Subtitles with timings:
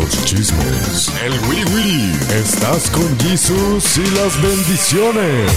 [0.00, 1.10] Los chismes.
[1.24, 2.12] El Willy Willy.
[2.32, 5.50] Estás con Jesus y las bendiciones.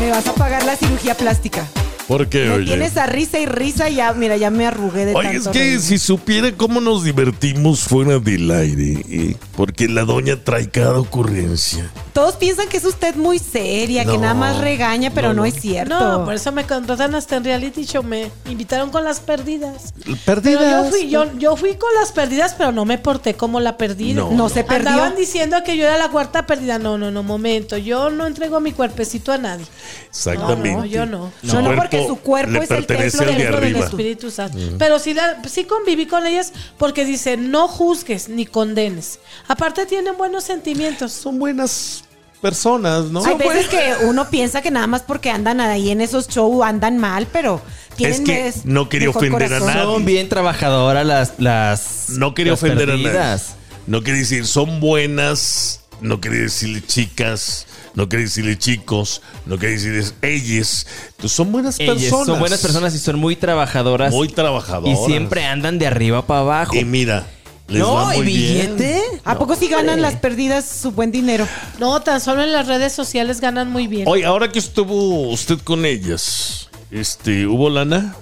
[0.00, 1.68] Me vas a pagar la cirugía plástica.
[2.08, 2.66] ¿Por qué, Me oye?
[2.66, 5.52] tienes a risa y risa y ya, mira, ya me arrugué de Oye, es tanto
[5.52, 5.80] que reír.
[5.80, 9.36] si supiera cómo nos divertimos fuera del aire, ¿eh?
[9.56, 11.90] porque la doña trae cada ocurrencia.
[12.12, 15.46] Todos piensan que es usted muy seria, que nada más regaña, pero no, no, no.
[15.46, 15.98] es cierto.
[15.98, 18.02] No, por eso me contratan hasta en reality show.
[18.04, 19.92] Me invitaron con las perdidas.
[20.24, 20.62] Perdidas.
[20.62, 23.76] Pero yo fui, yo, yo fui con las perdidas, pero no me porté como la
[23.78, 24.20] perdida.
[24.20, 24.90] No, No se perdió.
[24.90, 26.78] Andaban diciendo que yo era la cuarta perdida.
[26.78, 27.76] No, no, no, momento.
[27.78, 29.66] Yo no entrego mi cuerpecito a nadie.
[30.08, 30.70] Exactamente.
[30.72, 31.32] No, no, yo no.
[31.42, 33.76] No, no, porque su cuerpo le es el templo al de del-.
[33.76, 34.58] Espíritu Santo.
[34.78, 39.18] Pero sí, la- sí conviví con ellas porque dice, no juzgues ni condenes.
[39.48, 41.12] Aparte tienen buenos sentimientos.
[41.12, 42.04] Son buenas
[42.40, 43.24] personas, ¿no?
[43.24, 46.98] Hay veces que uno piensa que nada más porque andan ahí en esos shows andan
[46.98, 47.62] mal, pero
[47.96, 49.82] tienen Es que mes- no quería ofender a nadie.
[49.82, 51.32] Son bien trabajadoras las.
[51.38, 53.38] las No quería las ofender a nadie.
[53.86, 59.76] No quería decir son buenas, no quería decirle chicas, no quería decirle chicos, no quería
[59.76, 60.86] decirles ellas.
[61.12, 62.26] Entonces, son buenas Ellas personas.
[62.26, 64.12] son buenas personas y son muy trabajadoras.
[64.12, 65.04] Muy y trabajadoras.
[65.06, 66.74] siempre andan de arriba para abajo.
[66.76, 67.26] Y mira,
[67.68, 68.76] les no, va y muy bien.
[68.76, 69.00] billete.
[69.24, 71.46] ¿A poco sí ganan las perdidas su buen dinero?
[71.78, 74.04] No, tan solo en las redes sociales ganan muy bien.
[74.08, 78.14] Oye, ahora que estuvo usted con ellas, este, ¿hubo lana?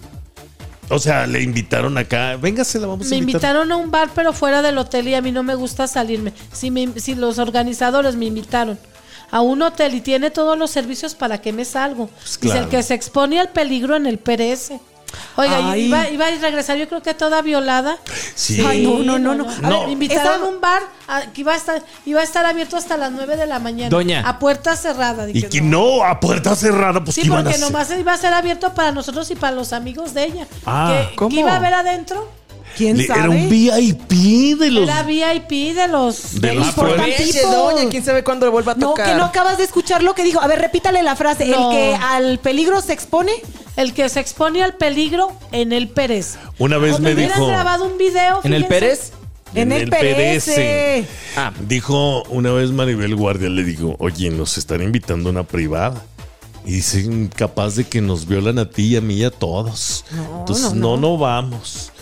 [0.90, 2.36] O sea, le invitaron acá.
[2.36, 3.38] Véngase, la vamos a Me invitar.
[3.40, 6.34] invitaron a un bar, pero fuera del hotel y a mí no me gusta salirme.
[6.52, 8.78] Si, me- si los organizadores me invitaron
[9.32, 12.08] a un hotel y tiene todos los servicios, ¿para qué me salgo?
[12.38, 12.60] Claro.
[12.60, 14.78] el que se expone al peligro en el PRS.
[15.36, 15.82] Oiga, y Ay.
[15.88, 17.98] iba, iba a regresar yo creo que toda violada.
[18.34, 18.64] Sí.
[18.66, 19.46] Ay, no, no, no, no.
[19.50, 19.78] A No.
[19.80, 22.46] ver, Me invitaron esa- a un bar a- que iba a estar iba a estar
[22.46, 23.90] abierto hasta las 9 de la mañana.
[23.90, 24.22] Doña.
[24.26, 25.28] A puerta cerrada.
[25.28, 27.70] Y que no, a puerta cerrada, pues Sí, ¿qué iban a porque hacer?
[27.70, 30.46] nomás iba a ser abierto para nosotros y para los amigos de ella.
[30.64, 31.28] Ah, ¿Qué, ¿cómo?
[31.30, 32.30] qué iba a haber adentro?
[32.76, 33.20] ¿Quién Le- sabe?
[33.20, 34.84] Era un VIP de los.
[34.88, 36.40] Era VIP de los...
[36.40, 37.48] De los importantísimo.
[37.48, 37.90] Aproveche, doña.
[37.90, 39.06] ¿Quién sabe cuándo le vuelva a No, tocar?
[39.06, 40.40] que no acabas de escuchar lo que dijo.
[40.40, 41.46] A ver, repítale la frase.
[41.46, 41.70] No.
[41.70, 43.32] El que al peligro se expone.
[43.76, 46.36] El que se expone al peligro en el Pérez.
[46.58, 47.46] Una vez me hubieran dijo.
[47.48, 48.40] grabado un video.
[48.44, 48.66] ¿En el.
[48.66, 49.12] Pérez?
[49.54, 51.06] En el PRS.
[51.36, 56.02] Ah, Dijo una vez Maribel Guardia, le dijo, oye, nos están invitando a una privada.
[56.64, 60.04] Y dicen, capaz de que nos violan a ti y a mí y a todos.
[60.38, 61.92] Entonces, no, no, no, vamos.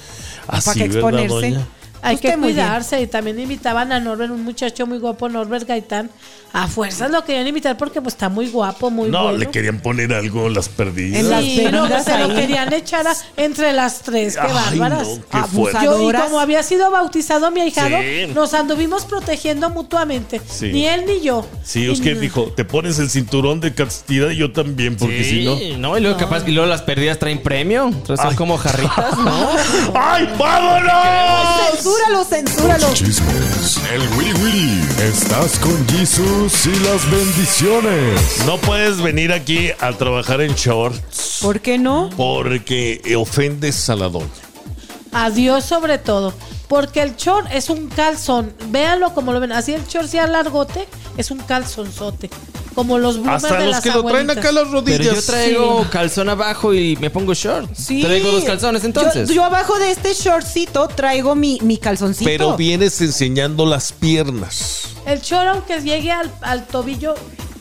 [0.50, 1.66] Así, qué ¿verdad, exponerse?
[2.02, 3.00] Hay que cuidarse.
[3.00, 6.10] Y también invitaban a Norbert, un muchacho muy guapo, Norbert Gaitán.
[6.52, 9.38] A fuerzas lo querían invitar porque pues está muy guapo, muy No, bueno.
[9.38, 11.20] le querían poner algo las perdidas.
[11.20, 14.34] En las Sí, no, bebidas se lo querían echar a- entre las tres.
[14.34, 15.06] Qué Ay, bárbaras.
[15.08, 15.84] no, qué Abusadoras.
[15.84, 18.32] Yo, y como había sido bautizado mi ahijado, Sí.
[18.34, 20.40] nos anduvimos protegiendo mutuamente.
[20.48, 20.70] Sí.
[20.72, 21.46] Ni él ni yo.
[21.62, 25.44] Sí, que ni- dijo, te pones el cinturón de castidad y yo también, porque si
[25.44, 25.56] no...
[25.56, 27.86] sí, no, y luego capaz, y luego las perdidas traen premio.
[27.86, 29.50] Entonces son como jarritas, ¿no?
[29.94, 31.70] ¡Ay, vámonos!
[31.72, 32.88] Censúralo, censúralo.
[32.88, 33.80] Los chismes.
[33.92, 34.80] El Willy Willy.
[35.02, 35.86] Estás con
[36.40, 38.46] Y las bendiciones.
[38.46, 42.08] No puedes venir aquí a trabajar en shorts ¿Por qué no?
[42.16, 44.24] porque ofendes a la doña.
[45.12, 46.32] Adiós sobre todo.
[46.66, 48.54] Porque el short es un calzón.
[48.68, 49.52] Véanlo como lo ven.
[49.52, 52.30] Así el short sea largote, es un calzonzote.
[52.80, 54.36] Como los bloomers Hasta de los las que lo traen abuelitas.
[54.38, 54.98] acá a las rodillas.
[55.00, 55.88] Pero yo traigo Sí.
[55.90, 57.70] calzón abajo y me pongo short.
[57.74, 58.02] Sí.
[58.02, 59.28] Traigo dos calzones entonces.
[59.28, 62.24] Yo, yo abajo de este shortcito traigo mi, mi calzoncito.
[62.30, 64.82] Pero vienes enseñando las piernas.
[65.06, 67.14] El short, aunque llegue al, al tobillo,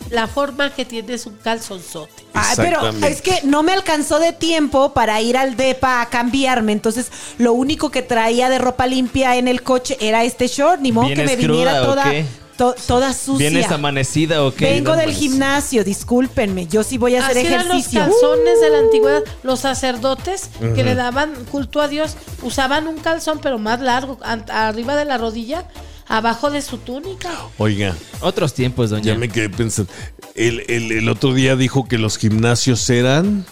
[0.09, 2.23] la forma que tiene es un calzonzote.
[2.33, 3.07] Ay, pero Exactamente.
[3.11, 6.71] es que no me alcanzó de tiempo para ir al DEPA a cambiarme.
[6.71, 10.79] Entonces, lo único que traía de ropa limpia en el coche era este short.
[10.81, 12.25] Ni modo que ¿Vienes me viniera cruda o toda, qué?
[12.59, 13.49] To- toda sucia.
[13.49, 14.65] ¿Vienes amanecida o qué?
[14.73, 16.67] Vengo del gimnasio, discúlpenme.
[16.67, 18.01] Yo sí voy a hacer Así eran los ejercicio.
[18.01, 19.23] calzones de la antigüedad.
[19.43, 24.95] Los sacerdotes que le daban culto a Dios usaban un calzón, pero más largo, arriba
[24.95, 25.65] de la rodilla,
[26.07, 27.31] abajo de su túnica.
[27.57, 29.03] Oiga, Otros tiempos, doña.
[29.03, 29.91] ya me quedé pensando.
[30.35, 33.45] El, el- el otro día dijo que los gimnasios eran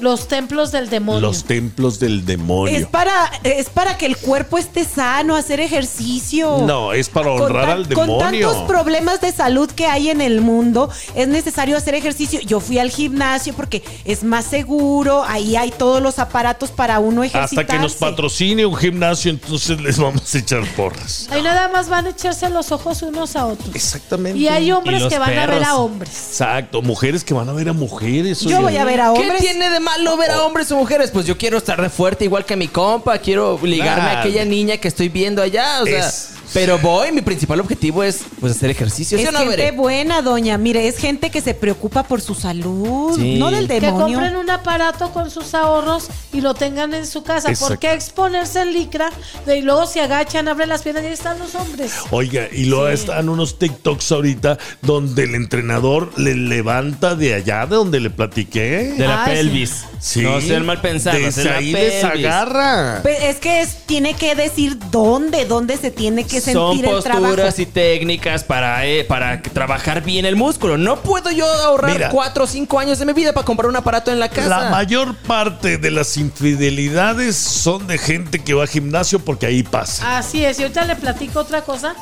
[0.00, 1.20] Los templos del demonio.
[1.20, 2.76] los templos del demonio.
[2.76, 6.58] Es para, es para que el cuerpo esté sano, hacer ejercicio.
[6.66, 8.48] No, es para Con honrar tan- al Con demonio.
[8.50, 12.40] tantos problemas de salud que hay en el mundo, es necesario hacer ejercicio.
[12.40, 17.22] Yo fui al gimnasio porque es más seguro, ahí hay todos los aparatos para uno
[17.24, 17.60] ejercitarse.
[17.60, 21.28] Hasta que nos patrocine un gimnasio, entonces les vamos a echar porras.
[21.30, 23.74] Ahí nada más van a echarse los ojos unos a otros.
[23.74, 24.38] Exactamente.
[24.38, 25.66] Y hay hombres Y que van a ver perros.
[25.68, 26.10] a hombres.
[26.30, 28.40] Exacto, mujeres que van a ver a mujeres.
[28.40, 28.64] Yo oye.
[28.64, 29.40] voy a ver a ¿Qué hombres.
[29.40, 31.10] tiene de malo ver a hombres o mujeres?
[31.10, 34.18] Pues yo quiero estar de fuerte igual que mi compa, quiero ligarme Claro.
[34.18, 38.02] a aquella niña que estoy viendo allá, o sea, Es- Pero voy, mi principal objetivo
[38.02, 39.16] es pues hacer ejercicio.
[39.18, 40.58] ¿sí Es o no, gente buena, doña.
[40.58, 43.38] Mire, es gente que se preocupa por su salud, Sí.
[43.38, 44.18] no del Que demonio.
[44.18, 47.50] compren un aparato con sus ahorros y lo tengan en su casa.
[47.50, 47.68] Exacto.
[47.68, 49.10] ¿Por qué exponerse en licra?
[49.46, 51.92] De, y luego se agachan, abren las piernas y ahí están los hombres.
[52.10, 57.76] Oiga, y luego están unos TikToks ahorita donde el entrenador le levanta de allá de
[57.76, 58.94] donde le platiqué.
[58.98, 59.84] De la pelvis.
[60.00, 60.22] Sí.
[60.22, 61.20] No sean mal pensados.
[61.20, 63.02] Desde de la ahí les agarra.
[63.02, 67.26] Es que es- tiene que decir dónde, dónde se tiene que Son sentir el trabajo.
[67.26, 70.76] posturas y técnicas para, eh, para que- trabajar bien el músculo.
[70.78, 72.08] No puedo yo ahorrar Mira.
[72.10, 74.48] cuatro o cinco años de mi vida para comprar un aparato en la casa.
[74.48, 79.62] La mayor parte de las infidelidades son de gente que va al gimnasio porque ahí
[79.62, 80.18] pasa.
[80.18, 80.58] Así es.
[80.58, 81.94] Y ahorita le platico otra cosa.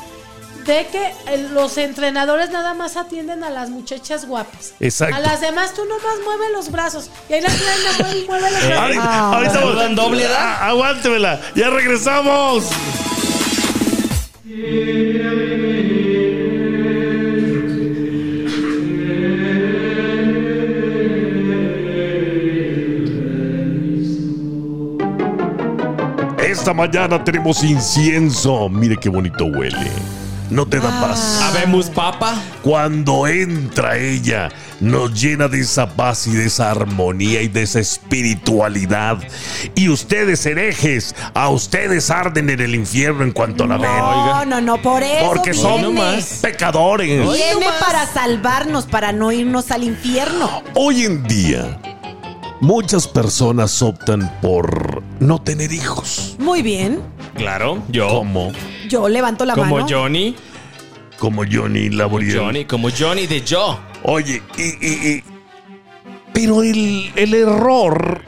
[0.65, 1.03] De que
[1.33, 4.73] eh, los entrenadores nada más atienden a las muchachas guapas.
[4.79, 5.15] Exacto.
[5.15, 7.09] A las demás tú nomás mueve los brazos.
[7.27, 8.77] Y ahí las traen mueve los brazos.
[8.83, 9.33] Ahorita, Ah.
[9.35, 10.37] ahorita ¿Saludan doble, da?
[10.59, 12.65] Ah, Aguántemela, ya regresamos.
[26.41, 28.67] Esta mañana tenemos incienso.
[28.69, 30.18] Mire qué bonito huele.
[30.49, 31.39] No te da paz.
[31.43, 32.35] Habemos papa.
[32.63, 34.49] Cuando entra ella,
[34.79, 39.19] nos llena de esa paz y de esa armonía y de esa espiritualidad.
[39.75, 43.91] Y ustedes, herejes, a ustedes arden en el infierno en cuanto la ven.
[43.91, 46.21] No, no, no, por eso Porque viene.
[46.21, 47.07] son pecadores.
[47.31, 50.63] Viene para salvarnos, para no irnos al infierno.
[50.73, 51.79] Hoy en día,
[52.59, 56.35] muchas personas optan por no tener hijos.
[56.39, 57.01] Muy bien.
[57.35, 58.07] Claro, yo.
[58.09, 58.51] Como,
[58.89, 59.87] Yo levanto la Como mano.
[59.89, 60.35] Johnny.
[61.17, 62.39] como Johnny Laboriel.
[62.39, 63.79] Johnny, como Johnny de yo.
[64.03, 65.23] Oye, y, y- y-
[66.33, 68.21] pero el, el error,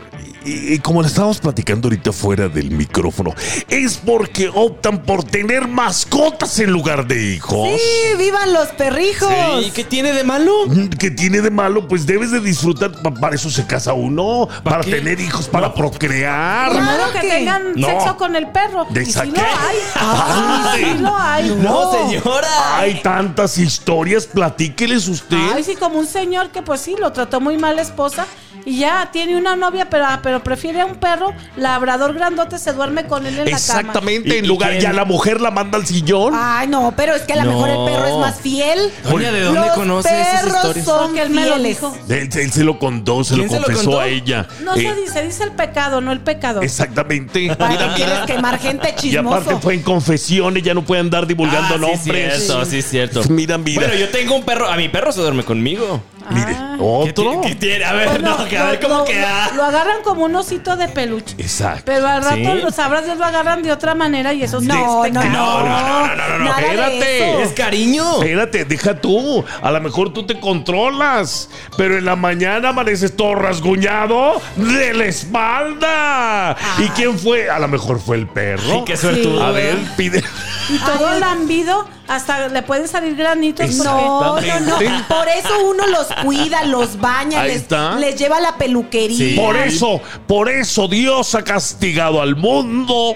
[0.45, 3.33] y, y como le estábamos platicando ahorita fuera del micrófono,
[3.69, 7.67] es porque optan por tener mascotas en lugar de hijos.
[7.79, 9.31] Sí, vivan los perrijos.
[9.65, 10.51] ¿Y qué tiene de malo?
[10.67, 11.87] Mm, ¿Qué tiene de malo?
[11.87, 12.91] Pues debes de disfrutar.
[13.01, 14.47] pa- Para eso se casa uno.
[14.63, 16.73] Para tener hijos, para procrear.
[16.73, 17.87] Ni modo Claro que tengan No.
[17.87, 18.85] sexo con el perro.
[18.89, 19.25] ¿De y si qué?
[19.27, 19.77] lo hay.
[19.95, 21.49] Ah, sí lo hay.
[21.61, 22.77] No, señora.
[22.77, 25.37] Hay tantas historias, platíqueles usted.
[25.53, 28.25] Ay, sí, como un señor que pues sí, lo trató muy mal la esposa
[28.65, 32.73] y ya tiene una novia, pero, ah, pero prefiere a un perro labrador grandote, se
[32.73, 33.57] duerme con él en la cama.
[33.57, 36.33] Exactamente, ¿Y- en lugar, ya la mujer la manda al sillón.
[36.35, 37.51] Ay, no, pero es que a lo No.
[37.51, 38.79] mejor el perro es más fiel.
[39.03, 40.85] Doña, ¿de dónde Los conoce esas perros historias?
[40.85, 41.77] son Porque él me lo fieles.
[41.77, 41.97] dijo.
[42.09, 43.99] Él, él se lo contó, se lo ¿Quién se lo confesó contó?
[44.01, 44.47] a ella.
[44.63, 46.63] No Eh, se dice, dice el pecado, no el pecador.
[46.63, 47.55] Exactamente.
[47.55, 49.59] ¿Para Mira, qué quieres quemar gente Y aparte chismoso?
[49.61, 51.79] fue en confesiones, ya no puede andar divulgando Ah, sí,
[52.09, 52.43] nombres.
[52.45, 53.21] cierto, sí, cierto.
[53.29, 53.81] Mira, mira.
[53.81, 54.69] Bueno, yo tengo un perro.
[54.69, 56.01] A mi perro se duerme conmigo.
[56.29, 57.03] Mire, Ah.
[57.05, 57.41] ¿Qué otro.
[57.41, 57.85] ti- qué tiene?
[57.85, 59.49] A ver, Bueno, no, que a ver lo- cómo lo- queda.
[59.55, 61.35] Lo agarran como un osito de peluche.
[61.37, 61.83] Exacto.
[61.85, 62.61] Pero al rato Sí.
[62.63, 65.29] los sabrás Dios lo agarran de otra manera y eso sí No, es no, no,
[65.31, 67.43] No, no, no, no, espérate.
[67.43, 68.15] Es cariño.
[68.21, 69.43] Espérate, deja tú.
[69.61, 71.49] A lo mejor tú te controlas.
[71.77, 76.55] Pero en la mañana amaneces todo rasguñado de la espalda.
[76.77, 77.49] ¿Y quién fue?
[77.49, 78.63] A lo mejor fue el perro.
[78.71, 79.43] Ay, qué suertudo.
[79.43, 80.23] A ver, pide.
[80.69, 81.19] Y todo Ay.
[81.19, 83.69] lambido, hasta le pueden salir granitos.
[83.75, 84.77] No, no, no.
[85.07, 87.95] Por eso uno los cuida, los baña, Ahí les, está.
[87.95, 89.17] les lleva a la peluquería.
[89.17, 89.33] Sí.
[89.35, 93.15] Por eso, por eso Dios ha castigado al mundo.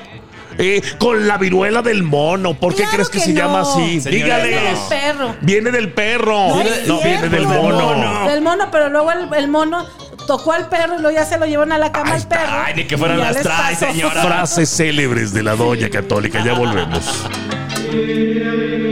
[0.58, 2.54] eh, con la viruela del mono.
[2.54, 3.40] ¿Por qué Claro crees que, que se no.
[3.42, 4.00] llama así?
[4.00, 4.48] Dígale.
[4.48, 5.36] Viene del perro.
[5.42, 6.48] Viene del perro.
[6.48, 7.36] No es no viene cierto.
[7.36, 8.28] del Del mono.
[8.30, 9.86] Del mono, pero luego el, el mono
[10.28, 12.38] tocó al perro y luego ya se lo llevan a la cama Ahí al está.
[12.38, 12.54] perro.
[12.68, 13.86] Ay, ni que fueran Y ya las les pasó.
[13.92, 14.22] señora.
[14.24, 16.42] Frases célebres de la doña católica.
[16.42, 17.04] Ya volvemos.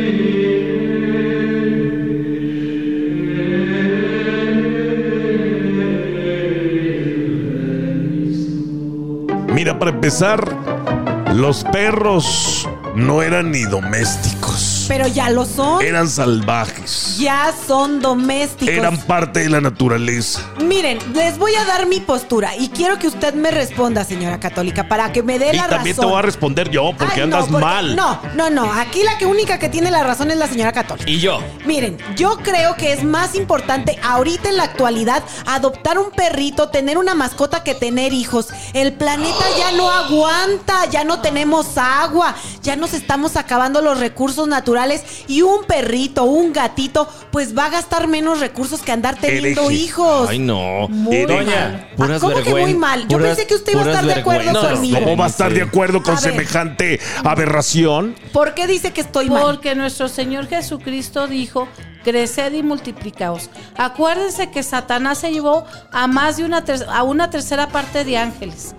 [9.80, 10.46] Para empezar,
[11.34, 14.73] los perros no eran ni domésticos.
[14.88, 15.82] Pero ya lo son.
[15.84, 17.18] Eran salvajes.
[17.18, 18.74] Ya son domésticos.
[18.74, 20.42] Eran parte de la naturaleza.
[20.60, 24.88] Miren, les voy a dar mi postura y quiero que usted me responda, señora católica,
[24.90, 26.10] para que me dé Y la también razón.
[26.10, 27.96] te voy a responder yo, porque Ay, no, andas porque- mal.
[27.96, 28.72] No, no, no.
[28.74, 31.10] Aquí la que única que tiene la razón es la señora católica.
[31.10, 31.40] Y yo.
[31.66, 36.98] Miren, yo creo que es más importante ahorita en la actualidad adoptar un perrito, tener
[36.98, 38.48] una mascota que tener hijos.
[38.74, 44.46] El planeta ya no aguanta, ya no tenemos agua, ya nos estamos acabando los recursos
[44.48, 44.73] naturales
[45.28, 49.84] y un perrito, un gatito, pues va a gastar menos recursos que andar teniendo Hereje.
[49.84, 50.30] hijos.
[50.30, 50.88] Ay, no.
[50.90, 51.28] Muy mal.
[51.28, 53.08] doña, Ah, puras ¿Cómo que muy mal?
[53.08, 54.74] Yo puras- pensé que usted iba a estar de acuerdo vergüenzas.
[54.74, 55.00] conmigo.
[55.00, 56.32] ¿Cómo va a estar de acuerdo con A ver.
[56.32, 58.16] semejante aberración?
[58.32, 59.42] ¿Por qué dice que estoy mal?
[59.44, 61.68] Porque nuestro Señor Jesucristo dijo,
[62.04, 63.50] creced y multiplicaos.
[63.78, 68.18] Acuérdense que Satanás se llevó a más de una, ter- a una tercera parte de
[68.18, 68.76] ángeles.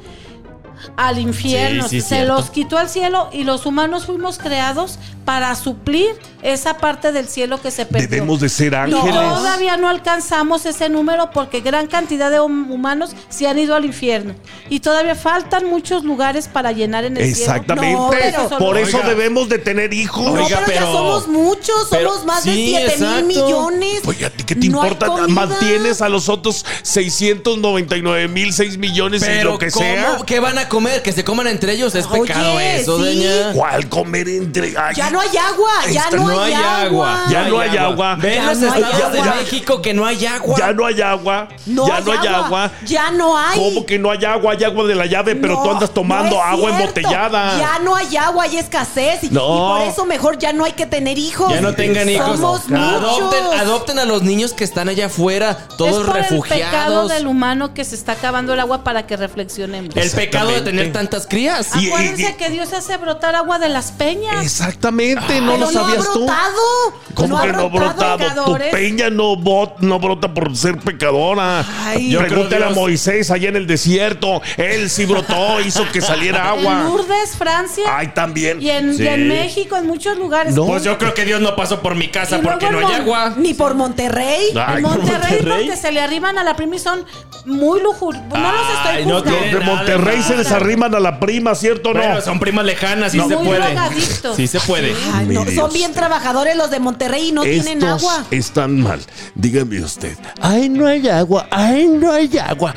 [0.97, 2.35] Al infierno, Sí, sí, se cierto.
[2.35, 6.11] los quitó al cielo y los humanos fuimos creados para suplir
[6.45, 8.07] esa parte del cielo que se perdió.
[8.09, 9.15] Debemos de ser Y ángeles.
[9.15, 13.85] todavía no alcanzamos ese número porque gran cantidad de hum- humanos se han ido al
[13.85, 14.35] infierno.
[14.69, 17.97] Y todavía faltan muchos lugares para llenar en el Exactamente.
[18.21, 18.39] cielo.
[18.43, 19.09] No, solo- Por eso Oiga.
[19.09, 20.25] debemos de tener hijos.
[20.33, 23.15] No, Oiga, pero, ya somos muchos, pero- somos más de sí, 7 exacto.
[23.15, 24.01] mil millones.
[24.07, 25.27] Oye, ¿a ti qué te No hay importa?
[25.29, 29.85] Mantienes a los otros 699 mil, 6 millones y Pero lo que ¿cómo?
[29.85, 30.17] sea.
[30.27, 31.03] ¿Qué van a comer?
[31.03, 31.95] Que se coman entre ellos.
[31.95, 33.17] Es Oye, pecado eso, sí.
[33.17, 33.53] doña.
[33.53, 34.75] ¿Cuál comer entre.?
[34.77, 37.25] Ay, Ya no hay agua, ya no, no hay, agua.
[37.31, 38.15] Ya no hay agua.
[38.17, 39.35] Ven Ya los no hay estados de agua.
[39.37, 40.57] México que no hay agua.
[40.59, 41.49] Ya no hay agua.
[41.67, 42.47] No ya hay no hay agua.
[42.47, 42.71] agua.
[42.87, 43.59] Ya no hay.
[43.59, 44.53] ¿Cómo que no hay agua?
[44.53, 47.01] Hay agua de la llave, pero No, tú andas tomando no es agua cierto.
[47.01, 47.59] embotellada.
[47.59, 49.25] Ya no hay agua, hay escasez.
[49.25, 49.43] Y, No.
[49.43, 51.53] y por eso mejor ya no hay que tener hijos.
[51.53, 52.39] Ya no tengan hijos.
[52.41, 53.61] Somos Adopten, muchos.
[53.61, 57.09] adopten a los niños que están allá afuera, todos es por el pecado refugiados.
[57.11, 59.97] del humano que se está acabando el agua para que reflexionemos.
[59.97, 61.69] El pecado de tener tantas crías.
[61.77, 64.45] Y- Acuérdense y- que Dios hace brotar agua de las peñas.
[64.45, 66.24] Exactamente, no Pero lo no sabías tú.
[66.25, 66.95] Brotado.
[67.15, 68.45] ¿Cómo no que ha no brotado?
[68.45, 71.65] Tu peña no, bot- no brota por ser pecadora.
[71.85, 72.11] Ay.
[72.11, 74.43] Yo Pregúntale a Moisés allá en el desierto.
[74.57, 76.83] Él sí brotó, hizo que saliera En agua.
[76.85, 77.85] Lourdes, Francia.
[77.89, 78.61] Ay, también.
[78.61, 79.03] y, en, Sí.
[79.05, 80.55] y en México, en muchos lugares.
[80.55, 80.67] No.
[80.67, 83.01] Pues yo creo que Dios no pasó por mi casa Y porque no hay en
[83.03, 83.35] agua.
[83.37, 84.49] Ni por Monterrey.
[84.57, 85.67] Ay, En ¿por Monterrey, Monterrey?
[85.69, 87.05] porque se le arriban a la prima y son
[87.45, 88.29] muy lujuriosos.
[88.31, 89.41] No los estoy Ay, no juzgando.
[89.41, 92.01] Los de Monterrey se les arriman a la prima, ¿cierto o no?
[92.01, 93.29] Bueno, son primas lejanas, sí No.
[93.29, 93.61] se Muy puede.
[93.61, 94.37] drogadictos.
[94.37, 94.95] Sí se puede.
[95.15, 98.25] Ay, no, son bien trabajadores los de Monterrey y no tienen Estos agua.
[98.31, 99.01] están mal.
[99.35, 100.17] Dígame usted.
[100.41, 101.47] Ay, no hay agua.
[101.51, 102.75] Ay, no hay agua.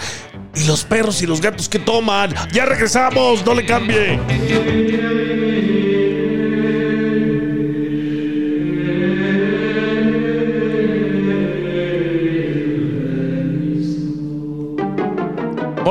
[0.56, 2.34] ¿Y los perros y los gatos que toman?
[2.52, 4.20] Ya regresamos, no le cambie.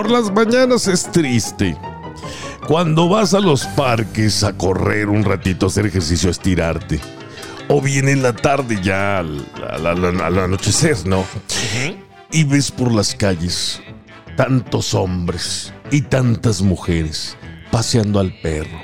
[0.06, 1.76] Por las mañanas es triste.
[2.68, 7.00] Cuando vas a los parques a correr un ratito, a hacer ejercicio, a estirarte.
[7.66, 11.24] O bien en la tarde ya al, al- al- al anochecer, ¿no?
[12.30, 13.82] Y ves por las calles
[14.36, 17.36] tantos hombres y tantas mujeres
[17.72, 18.78] paseando al perro,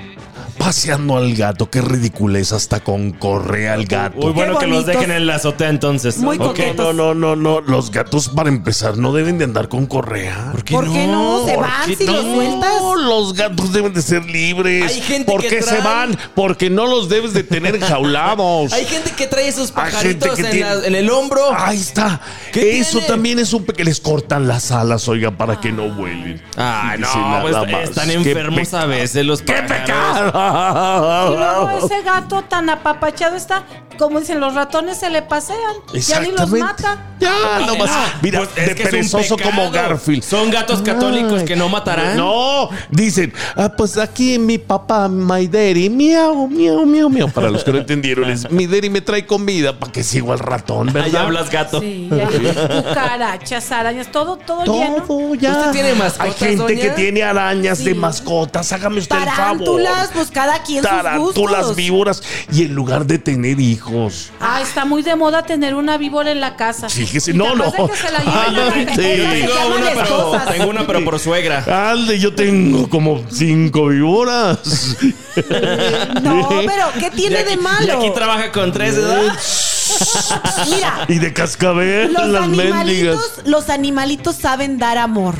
[0.66, 1.68] paseando al gato.
[1.70, 4.18] Qué ridiculez hasta con correa al gato.
[4.18, 6.18] Muy bueno que los dejen en la azotea entonces.
[6.18, 6.42] Muy Ok.
[6.46, 6.94] coquetos.
[6.94, 7.60] No, no, no, no.
[7.60, 10.50] Los gatos, para empezar, no deben de andar con correa.
[10.52, 11.44] ¿Por ¿Por qué no?
[11.46, 12.70] Se ¿Por van qué si los sueltas.
[12.80, 14.92] No, los gatos deben de ser libres.
[14.92, 16.16] Hay gente ¿Por que qué se van?
[16.34, 18.72] Porque no los debes de tener enjaulados.
[18.72, 21.40] Hay gente que trae esos pajaritos en, tiene- la- en el hombro.
[21.56, 22.20] Ahí está.
[22.52, 23.06] ¿Qué Eso tiene?
[23.06, 26.40] también es un pe- que les cortan las alas, oiga, para que no vuelen.
[26.56, 27.84] Ay, Dice no, pues nada más.
[27.84, 30.32] están Qué enfermos pe- a veces los ¡Qué pájaros.
[30.52, 33.64] Y luego ese gato tan apapachado está,
[33.98, 35.58] como dicen, los ratones se le pasean.
[35.94, 37.06] Ya ni los mata.
[37.20, 37.90] Ya, nomás.
[38.20, 39.54] Mira, Pues es de que es un perezoso pecado.
[39.56, 40.22] como Garfield.
[40.24, 42.16] Son gatos católicos que no matarán.
[42.16, 47.28] No, dicen, ah, pues aquí mi papá, my daddy, miau, miau, miau, miau.
[47.30, 50.40] Para los que no entendieron, es mi daddy me trae comida para que siga el
[50.40, 51.22] ratón, Ahí ¿verdad?
[51.22, 51.80] hablas gato.
[51.80, 52.26] Sí, ya.
[52.26, 55.02] cucarachas, arañas, todo, todo, lleno.
[55.04, 55.52] Todo ya.
[55.58, 56.80] ¿Usted tiene mascotas, Hay gente doña?
[56.80, 57.84] que tiene arañas Sí.
[57.84, 58.72] de mascotas.
[58.72, 59.36] Hágame usted el favor.
[59.36, 61.76] Tarántulas, pues cada quien sus gustos.
[61.76, 62.22] víboras.
[62.52, 64.30] Y en lugar de tener hijos.
[64.40, 66.88] Ah, está muy de moda tener una víbora en la casa.
[66.88, 67.70] Fíjese, Y no, no.
[67.70, 68.82] de que se la lleven a la- Ándale.
[68.82, 70.46] Esas se Tengo una, pero, esposas.
[70.52, 71.90] tengo una, pero por suegra.
[71.90, 74.58] Alde, yo tengo como cinco víboras.
[76.22, 77.98] No, pero ¿qué tiene Y aquí- de Y malo?
[77.98, 79.32] aquí trabaja con tres, ¿verdad?
[80.70, 82.66] Mira, y de cascabel, los las mendigas.
[82.80, 85.34] animalitos, los animalitos saben dar amor.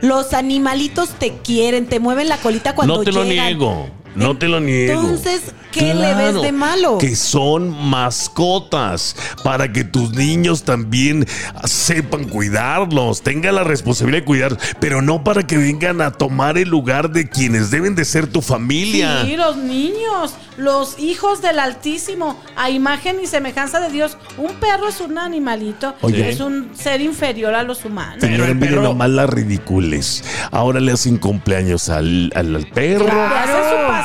[0.00, 3.46] Los animalitos te quieren, te mueven la colita cuando No te lo llegan.
[3.46, 3.88] niego.
[4.16, 5.00] No te lo niego.
[5.00, 6.98] Entonces, ¿qué le ves Claro, de malo?
[6.98, 11.26] Que son mascotas para que tus niños también
[11.64, 16.68] sepan cuidarlos, tengan la responsabilidad de cuidar, pero no para que vengan a tomar el
[16.68, 19.22] lugar de quienes deben de ser tu familia.
[19.24, 24.16] Sí, los niños, los hijos del Altísimo, a imagen y semejanza de Dios.
[24.38, 26.28] Un perro es un animalito, Oye.
[26.30, 28.18] es un ser inferior a los humanos.
[28.20, 30.24] Pero el perro- nomás las ridicules.
[30.50, 33.04] Ahora le hacen cumpleaños al, al- al perro.
[33.06, 33.12] Su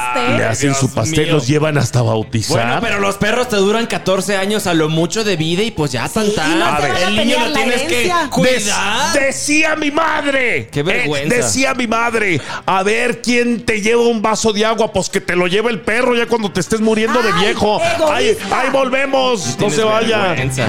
[0.01, 0.37] pastel.
[0.37, 1.33] Le hacen Dios su pastel, mío.
[1.33, 2.57] los llevan hasta bautizar.
[2.57, 5.91] Bueno, pero los perros te duran 14 años a lo mucho de vida y pues
[5.91, 6.59] ya tan y tan.
[6.59, 9.13] no el niño lo tienes que cuidar.
[9.13, 10.69] Decía mi madre.
[10.71, 11.35] Qué vergüenza.
[11.35, 12.41] Eh, decía mi madre.
[12.65, 14.91] A ver quién te lleva un vaso de agua.
[14.91, 17.81] Pues que te lo lleve el perro ya cuando te estés muriendo de viejo.
[18.11, 18.35] Ahí,
[18.71, 19.57] volvemos.
[19.59, 20.17] No se vaya.
[20.33, 20.67] vergüenza.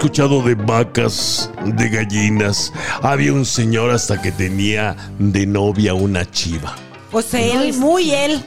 [0.00, 2.72] Escuchado de vacas, de gallinas.
[3.02, 6.74] Había un señor hasta que tenía de novia una chiva.
[7.10, 8.42] Pues él, muy él.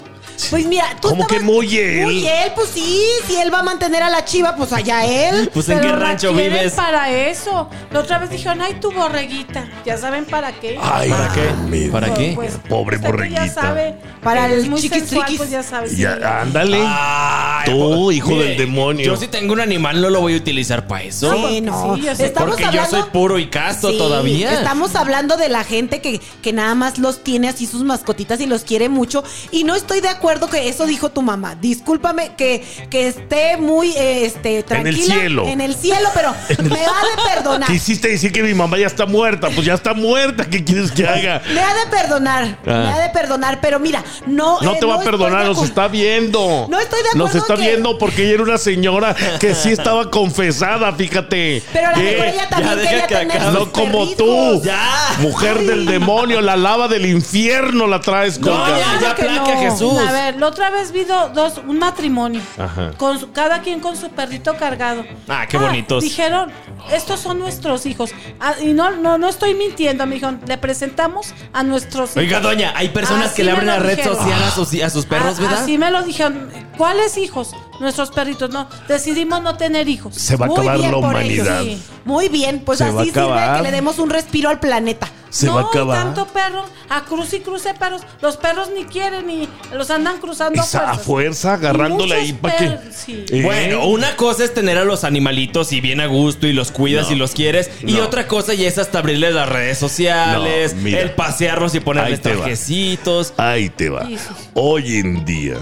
[0.49, 2.03] Pues mira, tú ¿Cómo que muy él?
[2.05, 3.01] Muy él, pues sí.
[3.27, 5.49] Si él va a mantener a la chiva, pues allá él.
[5.53, 6.73] Pues en qué Pero la rancho quieren vives.
[6.73, 7.69] para eso.
[7.91, 9.67] La otra vez dijeron, ay, tu borreguita.
[9.85, 10.77] Ya saben para qué.
[10.81, 11.89] Ay, ¿para qué?
[11.91, 12.31] ¿Para qué?
[12.35, 13.45] Pues, Pobre usted que borreguita.
[13.45, 15.37] Ya sabe, Para que el es muy chiquis sensual, triquis.
[15.37, 15.97] pues ya sabes.
[15.97, 16.83] Ya, ándale.
[16.85, 19.05] Ay, Tú, pues, hijo mire, del demonio.
[19.05, 21.33] Yo si tengo un animal no lo voy a utilizar para eso.
[21.47, 21.95] Sí, no.
[21.95, 22.25] sí, yo sé.
[22.25, 24.53] Estamos porque hablando- yo soy puro y casto Sí, todavía.
[24.53, 28.45] Estamos hablando de la gente que, que nada más los tiene así sus mascotitas y
[28.45, 29.23] los quiere mucho.
[29.51, 31.55] Y no estoy de acuerdo que eso dijo tu mamá.
[31.55, 35.15] Discúlpame que, que esté muy eh, este, tranquila.
[35.15, 35.47] cielo.
[35.47, 36.91] En el cielo, pero me ha
[37.25, 37.69] de perdonar.
[37.69, 39.49] Quisiste decir que mi mamá ya está muerta.
[39.49, 40.45] Pues ya está muerta.
[40.45, 41.41] ¿Qué quieres que haga?
[41.53, 42.93] Me ha de perdonar, me Ah.
[42.95, 44.59] ha de perdonar, pero mira, no.
[44.61, 46.67] No eh, te va a perdonar, acu- está viendo.
[46.69, 49.71] No estoy de acuerdo Los está que- viendo porque ella era una señora que sí
[49.71, 51.63] estaba confesada, fíjate.
[51.73, 52.03] Pero a lo ¿Qué?
[52.03, 54.17] mejor ella también Ya quería que tener sus No como perritos.
[54.17, 54.61] tú.
[54.63, 55.15] Ya.
[55.19, 58.79] Mujer del demonio, la lava del infierno la traes No, colgada.
[58.79, 59.93] ya, Claro que aplaque a Jesús.
[60.13, 62.41] Ver, la otra vez vi do- dos, un matrimonio.
[62.57, 62.91] Ajá.
[62.97, 65.03] Con su- cada quien con su perrito cargado.
[65.27, 66.01] Ah, qué bonitos.
[66.03, 66.51] Dijeron,
[66.91, 68.11] estos son nuestros hijos.
[68.39, 72.17] Ah, y no, no, no estoy mintiendo, me dijeron, le presentamos a nuestros hijos.
[72.17, 74.17] Oiga, doña, hay personas Así que le abren la red dijeron.
[74.17, 75.63] social a sus, a sus perros, Ah, ¿verdad?
[75.63, 76.49] Así me lo dijeron.
[76.77, 77.51] ¿Cuáles hijos?
[77.79, 78.49] Nuestros perritos.
[78.49, 80.15] No, decidimos no tener hijos.
[80.15, 81.61] Se va a Muy acabar bien la por humanidad.
[81.61, 81.81] ellos.
[82.05, 83.57] Muy bien, pues Se va a así sirve acabar.
[83.57, 85.09] que le demos un respiro al planeta.
[85.29, 86.03] Se no, va a acabar.
[86.03, 88.01] tanto perro, a cruz y cruce perros.
[88.21, 91.05] Los perros ni quieren ni los andan cruzando a Esa a fuerzas.
[91.05, 92.65] fuerza, agarrándole Y ahí muchos para que.
[92.69, 93.25] per- sí.
[93.31, 96.71] Eh, Bueno, una cosa es tener a los animalitos y bien a gusto y los
[96.73, 97.15] cuidas No.
[97.15, 97.69] y los quieres.
[97.85, 100.99] Y otra cosa ya es hasta abrirles las redes sociales, No, mira.
[101.01, 102.23] el pasearlos y ponerles va.
[102.23, 103.33] trajecitos.
[103.37, 104.07] Ahí te va.
[104.53, 105.57] Hoy en día,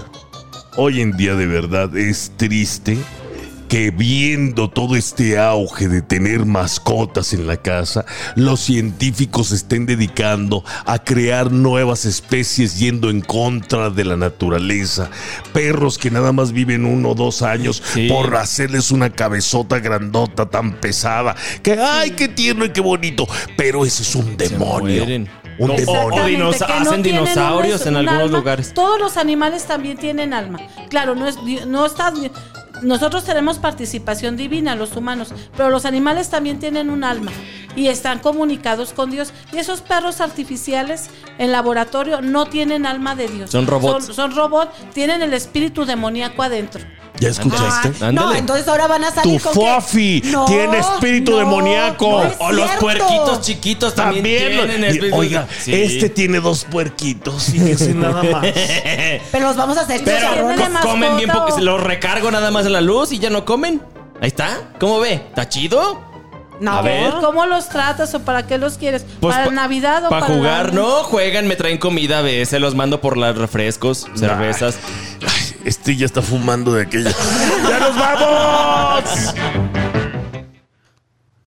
[0.76, 2.96] hoy en día de verdad es triste
[3.72, 8.04] que viendo todo este auge de tener mascotas en la casa,
[8.36, 15.08] los científicos se estén dedicando a crear nuevas especies yendo en contra de la naturaleza.
[15.54, 18.08] Perros que nada más viven uno o dos años Sí.
[18.08, 21.34] por hacerles una cabezota grandota tan pesada.
[21.62, 23.26] Que, ay, qué tierno y qué bonito.
[23.56, 25.04] Pero ese es un demonio.
[25.58, 26.50] Un No, demonio.
[26.50, 28.38] o hacen dinosaurios un- en un algunos alma.
[28.38, 28.74] lugares.
[28.74, 30.58] Todos los animales también tienen alma.
[30.90, 32.10] Claro, no es no está
[32.82, 37.32] nosotros tenemos participación divina los humanos, pero los animales también tienen un alma
[37.76, 39.32] y están comunicados con Dios.
[39.52, 43.50] Y esos perros artificiales en laboratorio no tienen alma de Dios.
[43.50, 44.06] Son robots.
[44.06, 46.82] Son, son robots, tienen el espíritu demoníaco adentro.
[47.20, 47.92] ¿Ya escuchaste?
[48.00, 52.10] Ah, no, entonces ahora van a Tu salir con que- Fofi tiene espíritu demoníaco.
[52.10, 52.80] no es O los cierto.
[52.80, 54.66] puerquitos chiquitos también, También.
[54.68, 55.72] tienen Y, espíritu- Oiga, Sí.
[55.74, 57.44] este tiene dos puerquitos.
[57.44, 58.42] Fíjese nada más.
[59.32, 60.26] Pero los vamos a hacer Pero
[60.82, 63.80] comen bien porque se los recargo nada más en la luz y ya no comen.
[64.20, 64.72] Ahí está.
[64.80, 65.14] ¿Cómo ve?
[65.14, 66.00] ¿Está chido?
[66.60, 67.12] No, A ver.
[67.20, 69.04] ¿Cómo los tratas o para qué los quieres?
[69.20, 72.60] Pues ¿Para pa- Navidad o pa' para jugar, no, juegan, me traen comida a veces,
[72.60, 74.78] los mando por las refrescos, cervezas.
[75.22, 77.12] Ay, este ya está fumando de aquella.
[77.68, 79.91] ¡Ya nos vamos!